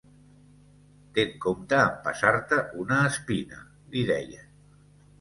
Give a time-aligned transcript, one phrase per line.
[1.17, 4.47] Ten compte a empassar-te una espina,—li deia